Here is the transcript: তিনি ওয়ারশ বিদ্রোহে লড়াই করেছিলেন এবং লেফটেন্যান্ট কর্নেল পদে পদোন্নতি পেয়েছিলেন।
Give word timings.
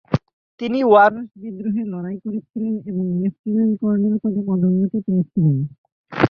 তিনি 0.59 0.79
ওয়ারশ 0.83 1.27
বিদ্রোহে 1.41 1.83
লড়াই 1.85 2.17
করেছিলেন 2.23 2.73
এবং 2.89 3.05
লেফটেন্যান্ট 3.19 3.73
কর্নেল 3.81 4.15
পদে 4.23 4.41
পদোন্নতি 4.47 4.99
পেয়েছিলেন। 5.05 5.57